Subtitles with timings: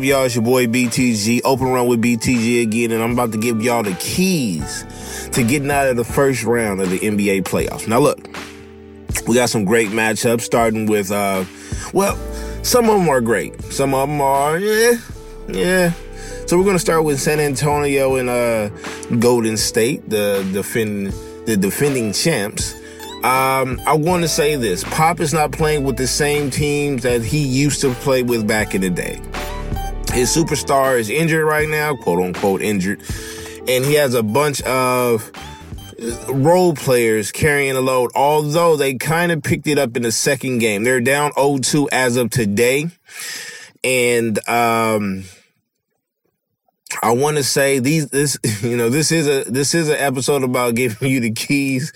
[0.00, 0.24] Up, y'all?
[0.24, 1.42] It's your boy BTG.
[1.44, 4.86] Open run with BTG again, and I'm about to give y'all the keys
[5.32, 7.86] to getting out of the first round of the NBA playoffs.
[7.86, 8.18] Now, look,
[9.28, 11.44] we got some great matchups, starting with, uh,
[11.92, 12.16] well,
[12.64, 13.60] some of them are great.
[13.64, 14.92] Some of them are, yeah,
[15.48, 15.92] yeah.
[16.46, 18.70] So we're gonna start with San Antonio and uh,
[19.18, 21.12] Golden State, the defending
[21.44, 22.72] the defending champs.
[23.22, 27.22] Um, I want to say this: Pop is not playing with the same teams that
[27.22, 29.20] he used to play with back in the day.
[30.12, 33.00] His superstar is injured right now, quote unquote injured,
[33.68, 35.30] and he has a bunch of
[36.28, 40.58] role players carrying the load, although they kind of picked it up in the second
[40.58, 40.82] game.
[40.84, 42.90] They're down 0-2 as of today.
[43.84, 45.24] And um
[47.02, 50.42] I want to say these this you know this is a this is an episode
[50.42, 51.92] about giving you the keys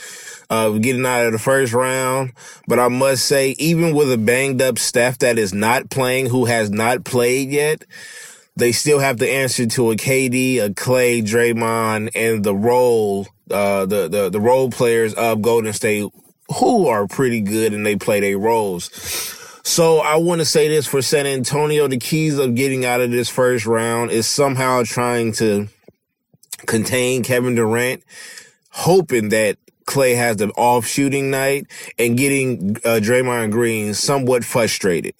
[0.51, 2.33] of getting out of the first round.
[2.69, 6.45] But I must say, even with a banged up staff that is not playing, who
[6.45, 7.85] has not played yet,
[8.57, 13.87] they still have to answer to a KD, a Clay, Draymond, and the role, uh,
[13.87, 16.11] the, the, the role players of Golden State
[16.59, 18.91] who are pretty good and they play their roles.
[19.67, 23.11] So I want to say this for San Antonio, the keys of getting out of
[23.11, 25.69] this first round is somehow trying to
[26.67, 28.05] contain Kevin Durant,
[28.69, 31.67] hoping that Clay has the off shooting night
[31.99, 35.15] and getting uh, Draymond Green somewhat frustrated.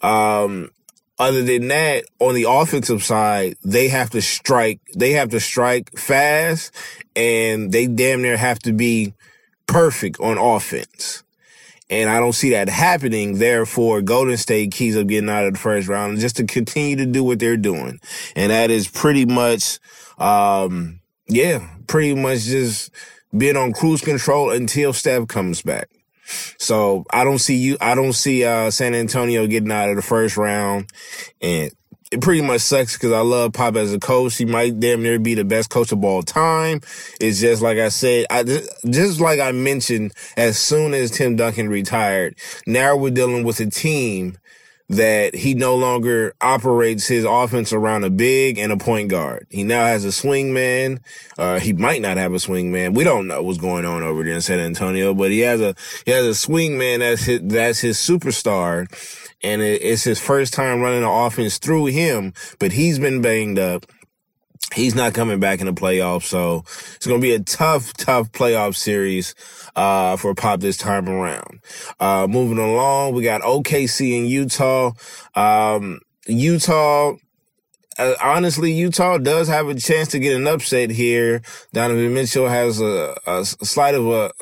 [0.00, 0.70] Um,
[1.18, 5.98] other than that, on the offensive side, they have to strike, they have to strike
[5.98, 6.72] fast
[7.16, 9.14] and they damn near have to be
[9.66, 11.24] perfect on offense.
[11.90, 13.38] And I don't see that happening.
[13.38, 17.06] Therefore, Golden State keys up getting out of the first round just to continue to
[17.06, 17.98] do what they're doing.
[18.36, 19.78] And that is pretty much,
[20.18, 22.90] um, yeah, pretty much just
[23.36, 25.88] being on cruise control until Steph comes back.
[26.58, 27.78] So I don't see you.
[27.80, 30.90] I don't see uh, San Antonio getting out of the first round,
[31.40, 31.72] and
[32.10, 34.36] it pretty much sucks because I love Pop as a coach.
[34.36, 36.80] He might damn near be the best coach of all time.
[37.20, 41.68] It's just like I said, I just like I mentioned, as soon as Tim Duncan
[41.68, 42.36] retired,
[42.66, 44.38] now we're dealing with a team
[44.90, 49.46] that he no longer operates his offense around a big and a point guard.
[49.50, 51.00] He now has a swing man.
[51.36, 52.94] Uh, he might not have a swing man.
[52.94, 55.74] We don't know what's going on over there in San Antonio, but he has a,
[56.06, 58.88] he has a swing man that's his, that's his superstar.
[59.42, 63.58] And it, it's his first time running the offense through him, but he's been banged
[63.58, 63.86] up.
[64.74, 66.62] He's not coming back in the playoffs, so
[66.94, 69.34] it's going to be a tough, tough playoff series
[69.76, 71.60] uh, for Pop this time around.
[71.98, 74.92] Uh, moving along, we got OKC in Utah.
[75.34, 77.14] Um, Utah,
[77.98, 81.40] uh, honestly, Utah does have a chance to get an upset here.
[81.72, 84.32] Donovan Mitchell has a, a slight of a,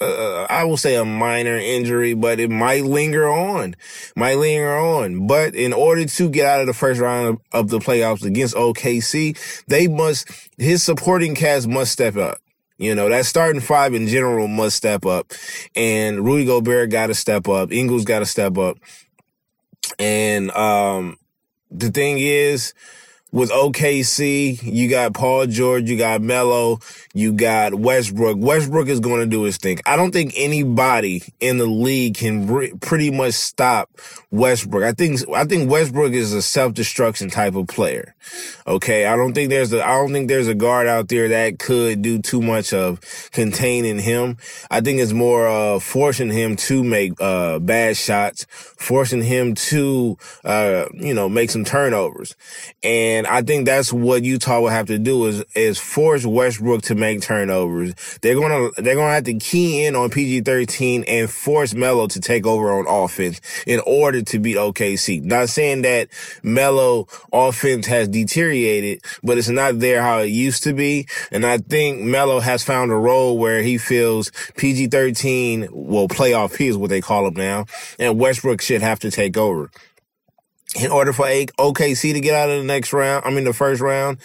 [0.00, 3.74] uh, I will say a minor injury, but it might linger on,
[4.14, 5.26] might linger on.
[5.26, 8.54] But in order to get out of the first round of, of the playoffs against
[8.54, 12.38] OKC, they must, his supporting cast must step up.
[12.78, 15.32] You know, that starting five in general must step up.
[15.74, 17.72] And Rudy Gobert got to step up.
[17.72, 18.76] Ingles got to step up.
[19.98, 21.16] And, um,
[21.70, 22.74] the thing is,
[23.36, 26.78] with OKC, you got Paul George, you got Melo,
[27.12, 28.38] you got Westbrook.
[28.40, 29.78] Westbrook is going to do his thing.
[29.84, 33.90] I don't think anybody in the league can pretty much stop
[34.30, 34.84] Westbrook.
[34.84, 38.14] I think I think Westbrook is a self-destruction type of player.
[38.66, 41.58] Okay, I don't think there's a I don't think there's a guard out there that
[41.58, 43.00] could do too much of
[43.32, 44.38] containing him.
[44.70, 50.16] I think it's more uh forcing him to make uh bad shots, forcing him to
[50.44, 52.34] uh you know make some turnovers.
[52.82, 56.94] And I think that's what Utah will have to do is is force Westbrook to
[56.94, 57.94] make turnovers.
[58.22, 62.20] They're gonna they're gonna have to key in on PG thirteen and force Melo to
[62.20, 65.22] take over on offense in order to beat OKC.
[65.22, 66.08] Not saying that
[66.42, 71.06] Melo offense has deteriorated, but it's not there how it used to be.
[71.30, 76.32] And I think Melo has found a role where he feels PG thirteen will play
[76.32, 76.56] off.
[76.56, 77.66] He is what they call him now,
[77.98, 79.70] and Westbrook should have to take over
[80.80, 83.80] in order for OKC to get out of the next round, I mean the first
[83.80, 84.18] round,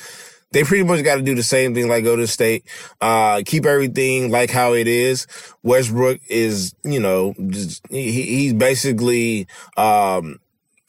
[0.52, 2.66] they pretty much got to do the same thing like go to state,
[3.00, 5.28] uh, keep everything like how it is.
[5.64, 10.40] Westbrook is, you know, just, he, he's basically, um,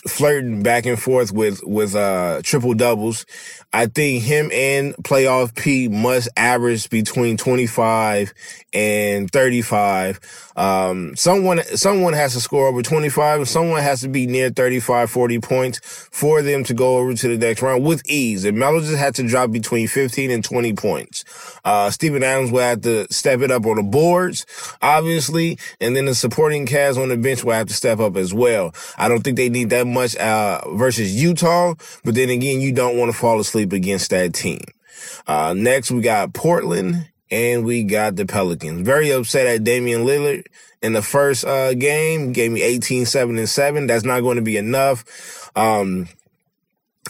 [0.07, 3.27] flirting back and forth with, with, uh, triple doubles.
[3.73, 8.35] I think him and playoff P must average between 25
[8.75, 10.21] and 35.
[10.57, 15.11] Um, someone, someone has to score over 25 and someone has to be near 35,
[15.11, 18.45] 40 points for them to go over to the next round with ease.
[18.45, 21.25] And Melo just had to drop between 15 and 20 points.
[21.65, 24.45] Uh, Steven Adams will have to step it up on the boards,
[24.83, 25.59] obviously.
[25.81, 28.75] And then the supporting cast on the bench will have to step up as well.
[28.99, 31.75] I don't think they need that much uh, versus Utah,
[32.05, 34.61] but then again, you don't want to fall asleep against that team.
[35.27, 38.87] Uh, next, we got Portland and we got the Pelicans.
[38.87, 40.45] Very upset at Damian Lillard
[40.83, 42.33] in the first uh, game.
[42.33, 43.87] Gave me 18, 7, and 7.
[43.87, 45.51] That's not going to be enough.
[45.57, 46.09] Um,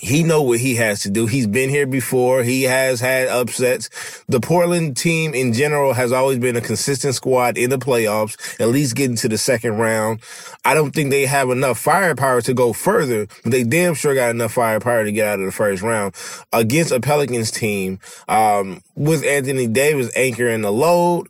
[0.01, 1.27] he know what he has to do.
[1.27, 2.43] He's been here before.
[2.43, 4.25] He has had upsets.
[4.27, 8.69] The Portland team in general has always been a consistent squad in the playoffs, at
[8.69, 10.21] least getting to the second round.
[10.65, 14.31] I don't think they have enough firepower to go further, but they damn sure got
[14.31, 16.15] enough firepower to get out of the first round
[16.53, 21.29] against a Pelicans team, um, with Anthony Davis anchoring the load.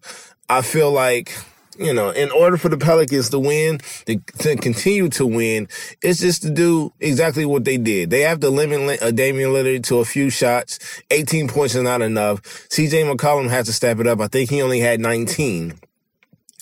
[0.48, 1.36] I feel like
[1.78, 5.68] you know, in order for the Pelicans to win, to, to, continue to win,
[6.02, 8.10] it's just to do exactly what they did.
[8.10, 10.78] They have to limit uh, Damian Lillard to a few shots.
[11.10, 12.42] 18 points is not enough.
[12.68, 14.20] CJ McCollum has to step it up.
[14.20, 15.78] I think he only had 19.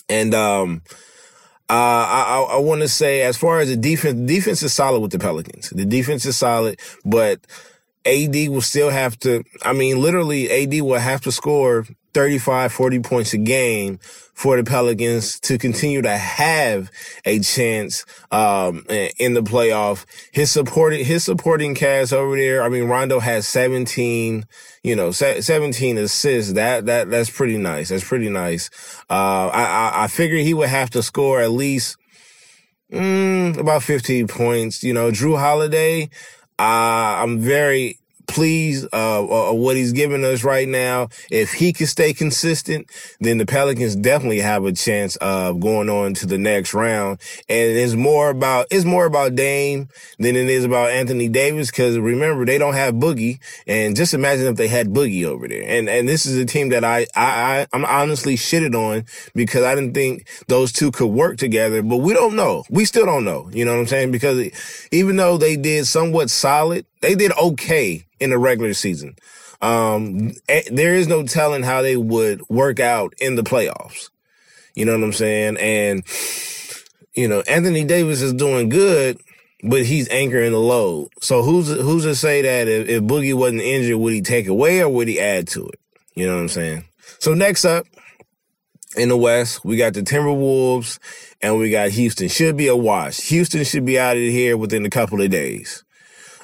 [0.09, 0.83] And, um,
[1.69, 5.01] uh, I, I, I want to say, as far as the defense, defense is solid
[5.01, 5.71] with the Pelicans.
[5.71, 7.47] The defense is solid, but
[8.07, 13.01] AD will still have to, I mean, literally AD will have to score 35, 40
[13.01, 13.99] points a game
[14.35, 16.91] for the Pelicans to continue to have
[17.25, 18.85] a chance, um,
[19.19, 20.07] in the playoff.
[20.33, 22.63] His supporting, his supporting cast over there.
[22.63, 24.47] I mean, Rondo has 17,
[24.83, 26.55] you know, 17 assists.
[26.55, 27.91] That, that, that's pretty nice.
[27.91, 28.71] That's pretty nice.
[29.11, 31.97] Uh, I, I, I figured he would have to score at least,
[32.91, 34.83] mm, about 15 points.
[34.83, 36.09] You know, Jrue Holiday,
[36.61, 38.00] uh, I'm very
[38.31, 41.09] pleased uh, uh, what he's giving us right now.
[41.31, 42.89] If he can stay consistent,
[43.21, 47.21] then the Pelicans definitely have a chance of going on to the next round.
[47.49, 49.89] And it's more about it's more about Dame
[50.19, 53.41] than it is about Anthony Davis because remember they don't have Boogie.
[53.67, 55.65] And just imagine if they had Boogie over there.
[55.67, 59.05] And and this is a team that I I, I I'm honestly shitted on
[59.35, 61.83] because I didn't think those two could work together.
[61.83, 62.65] But we don't know.
[62.71, 63.51] We still don't know.
[63.53, 64.13] You know what I'm saying?
[64.13, 64.49] Because
[64.93, 69.17] even though they did somewhat solid, they did okay in the regular season.
[69.61, 70.33] Um,
[70.71, 74.11] there is no telling how they would work out in the playoffs.
[74.75, 75.57] You know what I'm saying?
[75.59, 76.05] And,
[77.15, 79.21] you know, Anthony Davis is doing good,
[79.63, 81.09] but he's anchoring the load.
[81.21, 84.81] So who's, who's to say that if, if Boogie wasn't injured, would he take away
[84.81, 85.81] or would he add to it?
[86.15, 86.85] You know what I'm saying?
[87.19, 87.87] So next up
[88.97, 90.99] in the West, we got the Timberwolves
[91.43, 92.29] and we got Houston.
[92.29, 93.19] Should be a wash.
[93.29, 95.85] Houston should be out of here within a couple of days.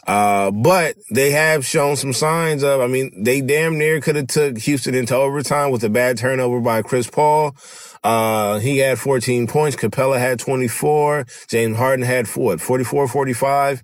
[0.06, 4.28] Uh, but they have shown some signs of, I mean, they damn near could have
[4.28, 7.56] took Houston into overtime with a bad turnover by Chris Paul.
[8.04, 9.76] Uh, he had 14 points.
[9.76, 11.26] Capela had 24.
[11.48, 13.82] James Harden had what, 44, 45.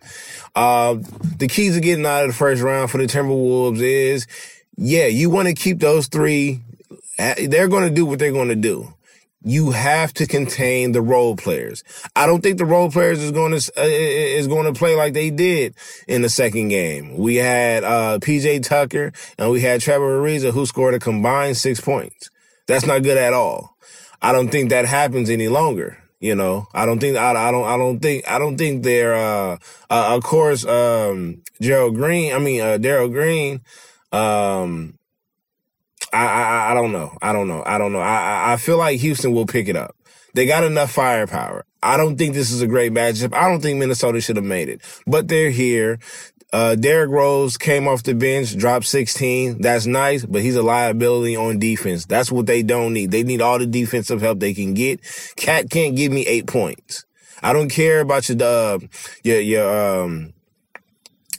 [0.55, 0.97] Uh,
[1.39, 4.29] the keys to getting out of the first round for the Timberwolves is,
[4.77, 6.61] yeah, you want to keep those three.
[7.19, 8.95] They're going to do what they're going to do
[9.45, 11.83] you have to contain the role players.
[12.15, 15.15] I don't think the role players is going to uh, is going to play like
[15.15, 15.75] they did
[16.07, 17.17] in the second game.
[17.17, 21.81] We had uh, PJ Tucker and we had Trevor Ariza who scored a combined six
[21.81, 22.31] points.
[22.67, 23.77] That's not good at all.
[24.21, 25.99] I don't think that happens any longer.
[26.21, 29.15] You know, I don't think I, I don't I don't think I don't think they're
[29.15, 29.59] uh,
[29.91, 33.61] uh of course um Gerald Green I mean uh Daryl Green
[34.13, 34.97] um
[36.13, 37.17] I, I, I don't know.
[37.23, 37.63] I don't know.
[37.65, 38.01] I don't know.
[38.01, 39.97] I, I feel like Houston will pick it up.
[40.35, 41.65] They got enough firepower.
[41.83, 43.35] I don't think this is a great matchup.
[43.35, 45.99] I don't think Minnesota should have made it, but they're here.
[46.53, 49.63] Uh, Derrick Rose came off the bench, dropped 16.
[49.63, 52.05] That's nice, but he's a liability on defense.
[52.05, 53.11] That's what they don't need.
[53.11, 55.01] They need all the defensive help they can get.
[55.37, 57.07] KAT can't give me eight points.
[57.43, 58.79] I don't care about your, uh,
[59.25, 60.35] your, your, um,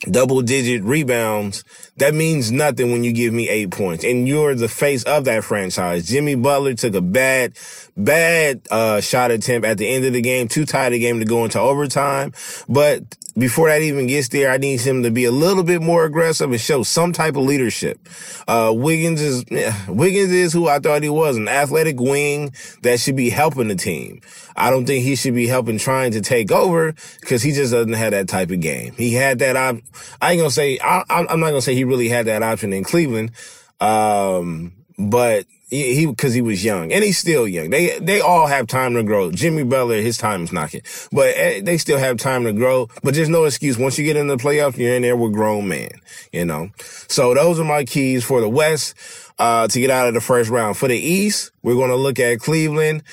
[0.10, 1.64] double digit rebounds,
[1.98, 4.04] that means nothing when you give me eight points.
[4.04, 6.08] And you're the face of that franchise.
[6.08, 7.54] Jimmy Butler took a bad,
[7.96, 11.26] bad, uh, shot attempt at the end of the game, too tight a game to
[11.26, 12.34] go into overtime.
[12.68, 13.04] But
[13.38, 16.52] before that even gets there, I need him to be a little bit more aggressive
[16.52, 18.08] and show some type of leadership.
[18.48, 23.00] Uh, Wiggins is, yeah, Wiggins is who I thought he was, an athletic wing that
[23.00, 24.22] should be helping the team.
[24.56, 27.94] I don't think he should be helping trying to take over because he just doesn't
[27.94, 28.94] have that type of game.
[28.98, 29.82] He had that, op-
[30.22, 32.84] I ain't gonna say, I, am not gonna say he really had that option in
[32.84, 33.32] Cleveland.
[33.80, 37.70] Um, but he because he, he, was young and he's still young.
[37.70, 39.32] They they all have time to grow.
[39.32, 42.88] Jimmy Butler, his time is knocking, but eh, they still have time to grow.
[43.04, 43.78] But there's no excuse.
[43.78, 45.90] Once you get in the playoffs, you're in there with grown men.
[46.32, 46.70] You know.
[47.08, 48.96] So those are my keys for the West
[49.40, 50.78] uh, to get out of the first round.
[50.78, 53.04] For the East, we're going to look at Cleveland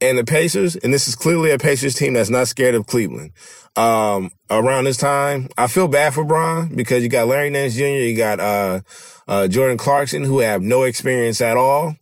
[0.00, 3.32] and the Pacers, and this is clearly a Pacers team that's not scared of Cleveland.
[3.76, 7.84] Um, around this time, I feel bad for Bron because you got Larry Nance Jr.,
[7.84, 8.80] you got uh,
[9.28, 11.96] uh, Jordan Clarkson, who have no experience at all.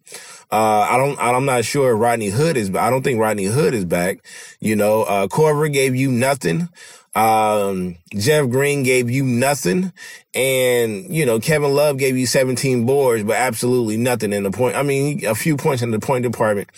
[0.51, 3.85] Uh, I don't, I'm not sure Rodney Hood is, I don't think Rodney Hood is
[3.85, 4.25] back.
[4.61, 6.69] You know, uh, Korver gave you nothing.
[7.15, 9.93] Um, Jeff Green gave you nothing.
[10.35, 14.77] And, you know, Kevin Love gave you 17 boards, but absolutely nothing in the point.
[14.77, 16.71] I mean, a few points in the point department.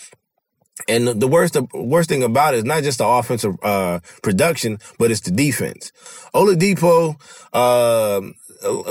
[0.87, 4.79] And the worst, the worst thing about it is not just the offensive, uh, production,
[4.97, 5.91] but it's the defense.
[6.33, 7.15] Oladipo,
[7.53, 8.21] uh,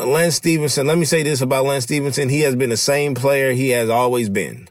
[0.07, 3.53] Lance Stephenson, let me say this about Lance Stephenson: He has been the same player
[3.53, 4.69] he has always been.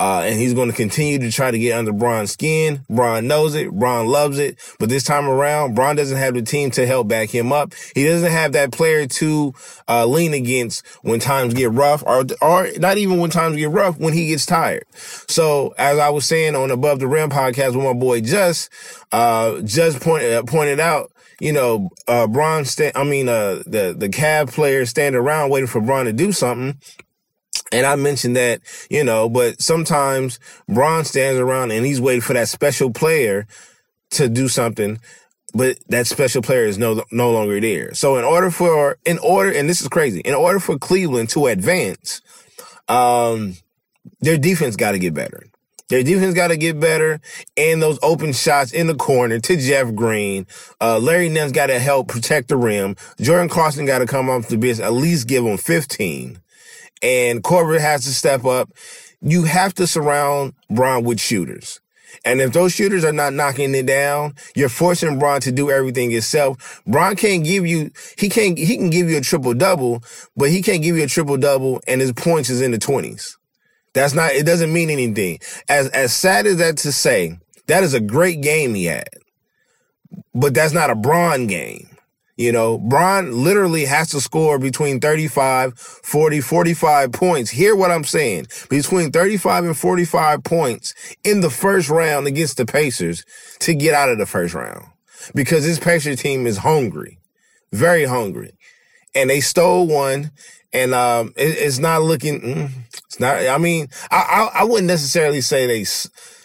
[0.00, 2.80] Uh, and he's going to continue to try to get under Bron's skin.
[2.88, 3.70] Bron knows it.
[3.70, 4.58] Bron loves it.
[4.78, 7.74] But this time around, Bron doesn't have the team to help back him up.
[7.94, 9.52] He doesn't have that player to
[9.88, 13.98] uh, lean against when times get rough, or or not even when times get rough
[13.98, 14.84] when he gets tired.
[14.94, 18.70] So as I was saying on Above the Rim podcast with my boy Just,
[19.12, 23.94] uh, Just pointed uh, pointed out you know, uh, Bron, sta- I mean, uh, the,
[23.96, 26.78] the Cavs players stand around waiting for Bron to do something.
[27.72, 28.60] And I mentioned that,
[28.90, 33.46] you know, but sometimes Bron stands around and he's waiting for that special player
[34.12, 34.98] to do something,
[35.54, 37.94] but that special player is no no longer there.
[37.94, 41.46] So in order for in order and this is crazy, in order for Cleveland to
[41.46, 42.22] advance,
[42.88, 43.54] um,
[44.20, 45.44] their defense got to get better.
[45.90, 47.20] Their defense got to get better,
[47.56, 50.46] and those open shots in the corner to Jeff Green.
[50.80, 52.94] Uh, Larry Nance got to help protect the rim.
[53.20, 56.40] Jordan Clarkson got to come off the bench, at least give him 15
[57.02, 58.70] and Corbett has to step up.
[59.22, 61.80] You have to surround Bron with shooters.
[62.24, 66.10] And if those shooters are not knocking it down, you're forcing Bron to do everything
[66.10, 66.82] himself.
[66.86, 70.02] Bron can't give you, he can't, he can give you a triple double,
[70.36, 73.38] but he can't give you a triple double and his points is in the twenties.
[73.92, 75.38] That's not, it doesn't mean anything.
[75.68, 79.08] As, as sad as that to say, that is a great game he had,
[80.34, 81.88] but that's not a Bron game.
[82.40, 87.50] You know, Bron literally has to score between 35, 40, 45 points.
[87.50, 88.46] Hear what I'm saying.
[88.70, 93.26] Between 35 and 45 points in the first round against the Pacers
[93.58, 94.86] to get out of the first round.
[95.34, 97.18] Because this Pacers team is hungry.
[97.72, 98.56] Very hungry.
[99.14, 100.30] And they stole one
[100.72, 102.40] and um, it, it's not looking.
[102.40, 102.70] Mm,
[103.04, 103.36] it's not.
[103.36, 105.84] I mean, I, I, I wouldn't necessarily say they.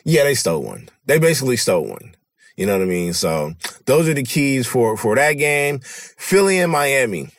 [0.03, 0.89] Yeah, they stole one.
[1.05, 2.14] They basically stole one.
[2.57, 3.13] You know what I mean?
[3.13, 3.53] So
[3.85, 5.79] those are the keys for, for that game.
[5.79, 7.29] Philly and Miami.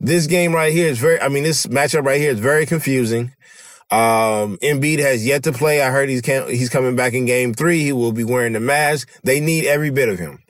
[0.00, 3.32] This game right here is very, I mean, this matchup right here is very confusing.
[3.90, 5.82] Um, Embiid has yet to play.
[5.82, 7.80] I heard he's can he's coming back in game three.
[7.82, 9.08] He will be wearing the mask.
[9.24, 10.42] They need every bit of him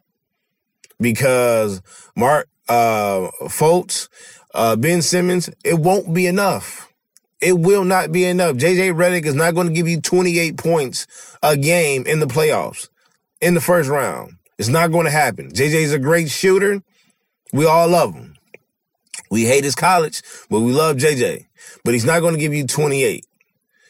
[1.00, 1.80] because
[2.16, 4.08] Mark, uh, Fultz,
[4.54, 6.92] uh, Ben Simmons, it won't be enough.
[7.40, 8.56] It will not be enough.
[8.56, 11.06] JJ Redick is not going to give you 28 points
[11.40, 12.88] a game in the playoffs
[13.40, 14.34] in the first round.
[14.58, 15.50] It's not going to happen.
[15.50, 16.82] JJ's a great shooter.
[17.52, 18.36] We all love him.
[19.30, 21.46] We hate his college, but we love JJ.
[21.84, 23.24] But he's not going to give you 28.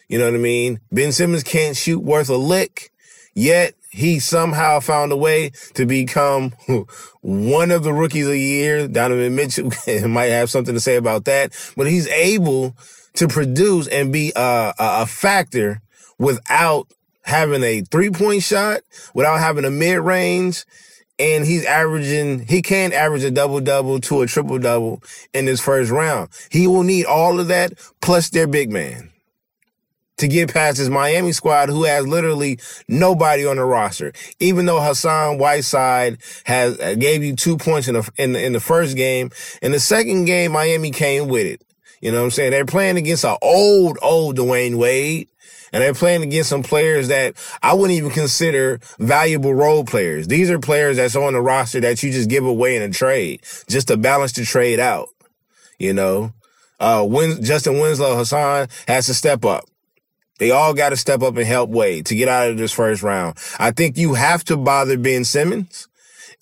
[0.08, 0.80] You know what I mean?
[0.90, 2.90] Ben Simmons can't shoot worth a lick,
[3.34, 6.52] yet he somehow found a way to become
[7.20, 8.88] one of the rookies of the year.
[8.88, 9.70] Donovan Mitchell
[10.08, 12.76] might have something to say about that, but he's able
[13.14, 15.82] to produce and be a, a factor
[16.18, 16.88] without
[17.28, 18.80] having a three point shot
[19.14, 20.64] without having a mid range.
[21.20, 25.02] And he's averaging, he can average a double double to a triple double
[25.34, 26.30] in this first round.
[26.48, 29.10] He will need all of that plus their big man
[30.18, 34.12] to get past his Miami squad who has literally nobody on the roster.
[34.38, 38.52] Even though Hassan Whiteside has uh, gave you two points in the, in the, in
[38.52, 39.30] the first game.
[39.60, 41.62] In the second game, Miami came with it.
[42.00, 42.52] You know what I'm saying?
[42.52, 45.28] They're playing against an old, old Dwyane Wade.
[45.72, 50.28] And they're playing against some players that I wouldn't even consider valuable role players.
[50.28, 53.42] These are players that's on the roster that you just give away in a trade
[53.68, 55.08] just to balance the trade out.
[55.78, 56.32] You know,
[56.80, 59.64] uh, Win- Justin Winslow, Hassan has to step up.
[60.38, 63.02] They all got to step up and help Wade to get out of this first
[63.02, 63.36] round.
[63.58, 65.88] I think you have to bother Ben Simmons.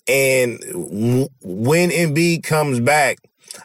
[0.07, 3.17] And w- when Embiid comes back,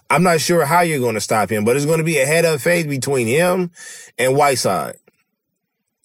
[0.09, 2.26] I'm not sure how you're going to stop him, but it's going to be a
[2.26, 3.71] head up phase between him
[4.19, 4.97] and Whiteside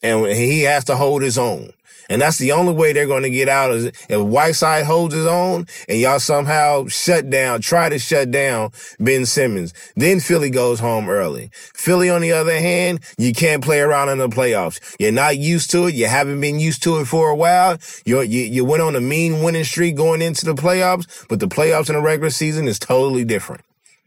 [0.01, 1.71] and he has to hold his own.
[2.09, 5.25] And that's the only way they're going to get out is if Whiteside holds his
[5.25, 9.73] own and y'all somehow shut down, try to shut down Ben Simmons.
[9.95, 11.49] Then Philly goes home early.
[11.53, 14.79] Philly, on the other hand, you can't play around in the playoffs.
[14.99, 15.95] You're not used to it.
[15.95, 17.77] You haven't been used to it for a while.
[18.05, 21.47] You're, you you went on a mean winning streak going into the playoffs, but the
[21.47, 23.63] playoffs in the regular season is totally different.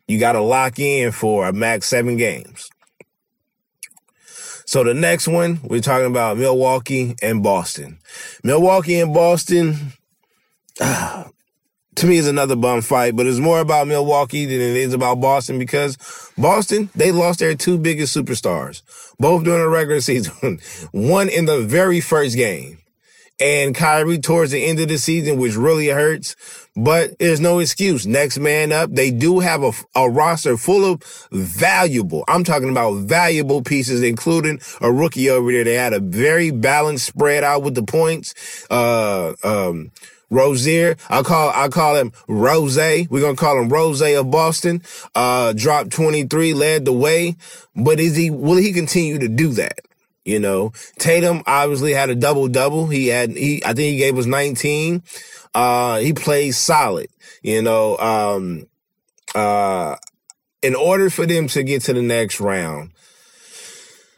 [0.08, 2.70] You got to lock in for a max seven games.
[4.70, 7.98] So the next one, we're talking about Milwaukee and Boston.
[8.44, 9.94] Milwaukee and Boston.
[11.96, 15.20] To me is another bum fight, but it's more about Milwaukee than it is about
[15.20, 15.98] Boston because
[16.38, 18.82] Boston, they lost their two biggest superstars,
[19.18, 20.60] both during the regular season.
[20.92, 22.78] One in the very first game.
[23.40, 26.36] And Kyrie towards the end of the season, which really hurts,
[26.76, 28.06] but there's no excuse.
[28.06, 28.92] Next man up.
[28.92, 34.60] They do have a, a roster full of valuable, I'm talking about valuable pieces, including
[34.80, 35.64] a rookie over there.
[35.64, 38.66] They had a very balanced spread out with the points.
[38.70, 39.90] Uh, um,
[40.30, 40.96] Rozier.
[41.08, 42.76] I call I call him Rose.
[42.76, 44.82] We're gonna call him Rose of Boston.
[45.14, 47.34] Uh, dropped 23, led the way.
[47.74, 49.80] But is he will he continue to do that?
[50.24, 52.86] You know, Tatum obviously had a double double.
[52.86, 55.02] He had he I think he gave us 19.
[55.54, 57.08] Uh, he played solid.
[57.42, 58.66] You know, um,
[59.34, 59.96] uh,
[60.62, 62.90] in order for them to get to the next round,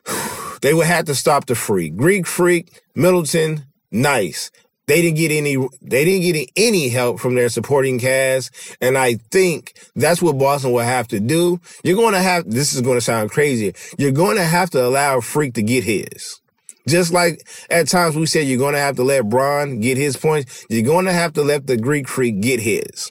[0.63, 1.97] they would have to stop the freak.
[1.97, 4.51] Greek freak, Middleton, nice.
[4.93, 8.77] They didn't get any, they didn't get any help from their supporting cast.
[8.79, 11.63] And I think that's what Boston will have to do.
[11.83, 13.75] You're going to have, this is going to sound crazy.
[13.97, 16.43] You're going to have to allow Freak to get his.
[16.87, 20.19] Just like at times we said you're going to have to let Bron get his
[20.19, 23.11] points, you're going to have to let the Greek Freak get his.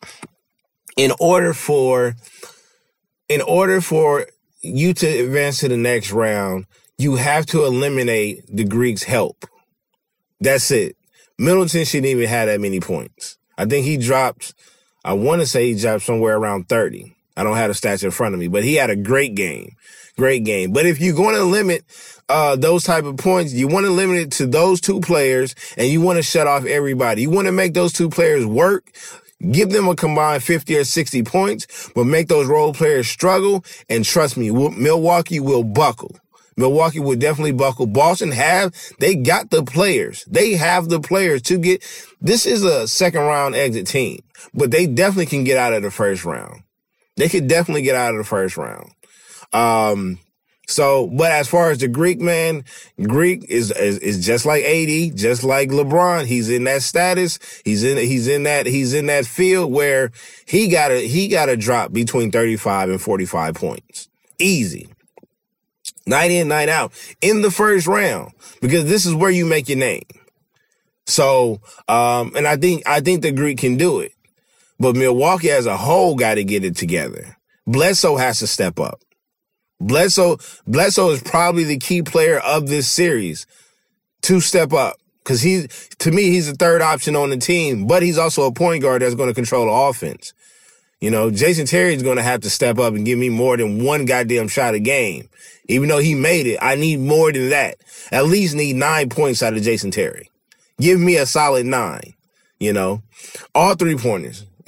[0.97, 2.13] In order for,
[3.27, 4.27] in order for
[4.61, 6.67] you to advance to the next round,
[6.99, 9.47] you have to eliminate the Greeks' help.
[10.39, 10.95] That's it.
[11.41, 13.39] Middleton shouldn't even have that many points.
[13.57, 14.53] I think he dropped,
[15.03, 17.15] I want to say he dropped somewhere around 30.
[17.35, 19.75] I don't have the stats in front of me, but he had a great game.
[20.17, 20.71] Great game.
[20.71, 21.83] But if you're going to limit
[22.29, 25.87] uh, those type of points, you want to limit it to those two players and
[25.87, 27.23] you want to shut off everybody.
[27.23, 28.91] You want to make those two players work.
[29.51, 33.65] Give them a combined 50 or 60 points, but make those role players struggle.
[33.89, 36.20] And trust me, Milwaukee will buckle.
[36.57, 37.87] Milwaukee would definitely buckle.
[37.87, 40.25] Boston have, they got the players.
[40.25, 41.83] They have the players to get,
[42.19, 44.21] this is a second round exit team,
[44.53, 46.63] but they definitely can get out of the first round.
[47.17, 48.91] They could definitely get out of the first round.
[49.53, 50.19] Um,
[50.67, 52.63] so, but as far as the Greek man,
[53.01, 56.25] Greek is, is, is just like AD, just like LeBron.
[56.25, 57.39] He's in that status.
[57.65, 60.11] He's in he's in that he's in that field where
[60.45, 64.07] he got to he got to drop between 35 and 45 points.
[64.39, 64.87] Easy
[66.05, 69.77] night in, night out in the first round because this is where you make your
[69.77, 70.03] name.
[71.05, 74.13] So, um, and I think, I think the Greek can do it,
[74.79, 77.37] but Milwaukee as a whole got to get it together.
[77.67, 79.01] Bledsoe has to step up.
[79.79, 80.37] Bledsoe,
[80.67, 83.47] Bledsoe is probably the key player of this series
[84.23, 84.97] to step up.
[85.23, 85.67] Cause he,
[85.99, 89.01] to me, he's the third option on the team, but he's also a point guard
[89.01, 90.33] that's going to control the offense.
[91.01, 93.57] You know, Jason Terry is going to have to step up and give me more
[93.57, 95.29] than one goddamn shot a game.
[95.65, 97.77] Even though he made it, I need more than that.
[98.11, 100.29] At least need nine points out of Jason Terry.
[100.79, 102.13] Give me a solid nine,
[102.59, 103.01] you know,
[103.55, 104.45] all three pointers.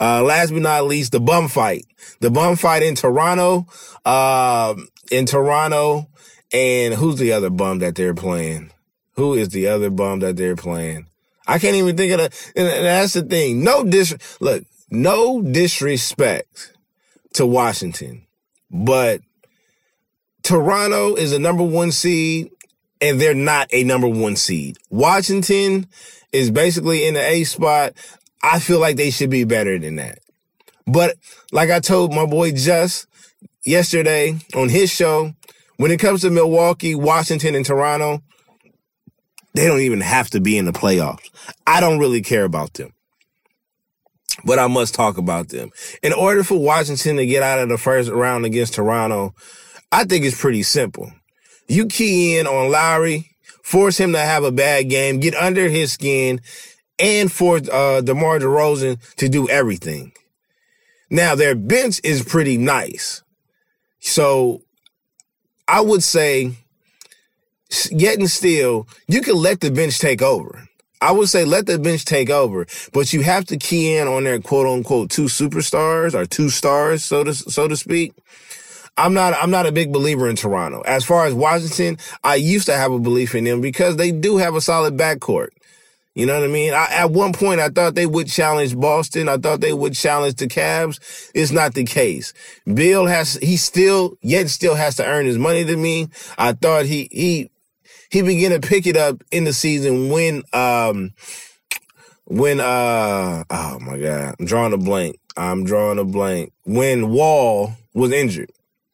[0.00, 1.84] uh, last but not least, the bum fight,
[2.20, 3.66] the bum fight in Toronto,
[4.06, 4.74] uh,
[5.10, 6.08] in Toronto.
[6.52, 8.70] And who's the other bum that they're playing?
[9.16, 11.08] Who is the other bum that they're playing?
[11.46, 13.64] I can't even think of the, that's the thing.
[13.64, 14.64] No dis, look,
[14.94, 16.72] no disrespect
[17.34, 18.26] to Washington,
[18.70, 19.20] but
[20.42, 22.50] Toronto is a number one seed
[23.00, 24.76] and they're not a number one seed.
[24.90, 25.86] Washington
[26.32, 27.94] is basically in the A spot.
[28.42, 30.18] I feel like they should be better than that.
[30.86, 31.16] But
[31.50, 33.06] like I told my boy Just
[33.64, 35.34] yesterday on his show,
[35.76, 38.22] when it comes to Milwaukee, Washington, and Toronto,
[39.54, 41.28] they don't even have to be in the playoffs.
[41.66, 42.92] I don't really care about them
[44.44, 45.70] but I must talk about them.
[46.02, 49.34] In order for Washington to get out of the first round against Toronto,
[49.92, 51.12] I think it's pretty simple.
[51.68, 53.30] You key in on Lowry,
[53.62, 56.40] force him to have a bad game, get under his skin,
[56.98, 60.12] and force uh, DeMar DeRozan to do everything.
[61.10, 63.22] Now, their bench is pretty nice.
[64.00, 64.62] So
[65.66, 66.52] I would say,
[67.90, 70.68] and still, you can let the bench take over.
[71.04, 74.24] I would say let the bench take over, but you have to key in on
[74.24, 78.14] their quote unquote two superstars or two stars, so to so to speak.
[78.96, 80.80] I'm not I'm not a big believer in Toronto.
[80.86, 84.38] As far as Washington, I used to have a belief in them because they do
[84.38, 85.48] have a solid backcourt.
[86.14, 86.72] You know what I mean?
[86.72, 89.28] I, at one point, I thought they would challenge Boston.
[89.28, 91.30] I thought they would challenge the Cavs.
[91.34, 92.32] It's not the case.
[92.72, 96.08] Beal has, he still, yet still has to earn his money to me.
[96.38, 97.50] I thought he, he
[98.14, 101.12] he began to pick it up in the season when um
[102.26, 105.18] when uh oh my god, I'm drawing a blank.
[105.36, 106.52] I'm drawing a blank.
[106.64, 108.52] When Wall was injured.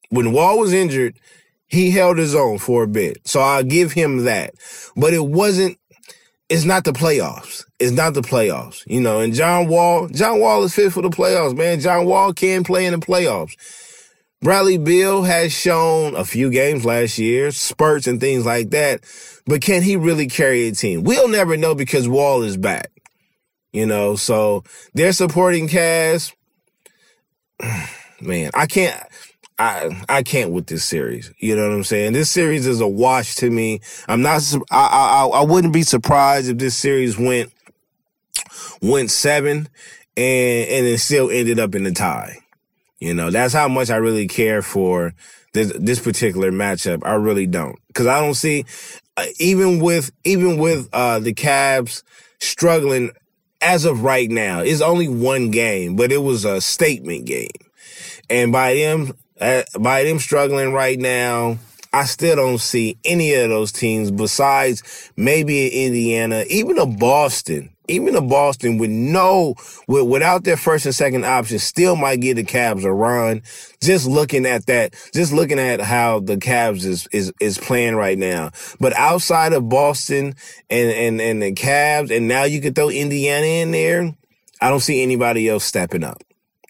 [0.09, 1.17] When Wall was injured,
[1.69, 3.19] he held his own for a bit.
[3.29, 4.55] So I'll give him that.
[4.97, 5.77] But it wasn't
[6.49, 7.67] it's not the playoffs.
[7.79, 8.85] It's not the playoffs.
[8.87, 11.79] You know, and John Wall, John Wall is fit for the playoffs, man.
[11.79, 13.53] John Wall can play in the playoffs.
[14.43, 19.01] Bradley Beal has shown a few games last year, spurts and things like that,
[19.47, 21.03] but can he really carry a team?
[21.05, 22.91] We'll never know because Wall is back.
[23.73, 26.35] You know, so their supporting cast,
[28.21, 29.01] man, I can't.
[29.59, 31.31] I I can't with this series.
[31.39, 32.15] You know what I'm saying?
[32.15, 33.83] This series is a wash to me.
[34.09, 34.43] I'm not.
[34.71, 37.53] I I I wouldn't be surprised if this series went
[38.81, 39.69] went seven
[40.17, 42.39] and and it still ended up in the tie.
[43.01, 45.15] You know, that's how much I really care for
[45.53, 47.03] this this particular matchup.
[47.05, 48.67] I really don't because I don't see
[49.17, 52.03] uh, even with even with uh the Cavs
[52.39, 53.11] struggling
[53.63, 54.61] as of right now.
[54.61, 57.49] It's only one game, but it was a statement game,
[58.29, 61.59] and by them uh, by them struggling right now,
[61.93, 68.15] I still don't see any of those teams besides maybe Indiana, even a Boston, even
[68.15, 69.57] a Boston with no,
[69.89, 73.43] with, without their first and second option, still might give the Cavs a run.
[73.83, 78.19] Just looking at that, just looking at how the Cavs is, is, is playing right
[78.19, 78.53] now.
[78.79, 80.35] But outside of Boston
[80.69, 84.15] and, and, and the Cavs, and now you could throw Indiana in there,
[84.61, 86.23] I don't see anybody else stepping up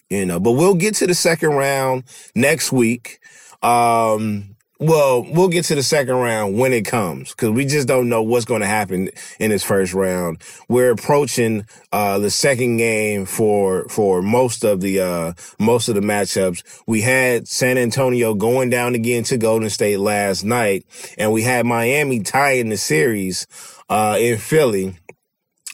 [0.09, 0.39] you know.
[0.39, 2.03] But we'll get to the second round
[2.35, 3.19] next week.
[3.63, 4.50] Um,
[4.81, 8.23] well, we'll get to the second round when it comes because we just don't know
[8.23, 10.41] what's going to happen in this first round.
[10.67, 16.01] We're approaching uh, the second game for for most of the uh, most of the
[16.01, 16.63] matchups.
[16.87, 20.83] We had San Antonio going down again to Golden State last night,
[21.15, 23.45] and we had Miami tying the series
[23.87, 24.97] uh, in Philly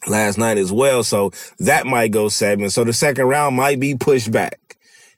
[0.05, 1.01] last night as well.
[1.03, 2.69] So that might go seven.
[2.69, 4.66] So the second round might be pushed back.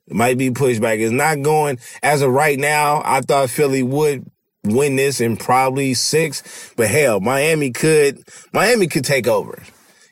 [0.09, 0.99] It might be pushed back.
[0.99, 3.01] It's not going as of right now.
[3.05, 4.29] I thought Philly would
[4.63, 9.63] win this in probably six, but hell, Miami could, Miami could take over,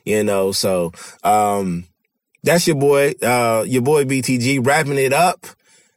[0.04, 0.92] you know, so,
[1.24, 1.84] um,
[2.42, 5.46] that's your boy, uh, your boy BTG wrapping it up.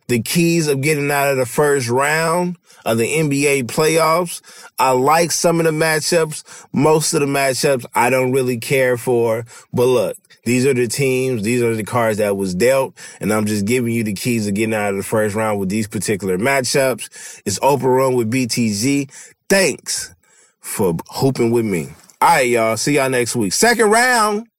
[0.07, 4.41] The keys of getting out of the first round of the NBA playoffs.
[4.79, 6.67] I like some of the matchups.
[6.73, 9.45] Most of the matchups I don't really care for.
[9.73, 11.43] But look, these are the teams.
[11.43, 12.97] These are the cards that was dealt.
[13.19, 15.69] And I'm just giving you the keys of getting out of the first round with
[15.69, 17.41] these particular matchups.
[17.45, 19.11] It's open run with BTG.
[19.49, 20.13] Thanks
[20.59, 21.89] for hooping with me.
[22.21, 22.77] All right, y'all.
[22.77, 23.53] See y'all next week.
[23.53, 24.50] Second round.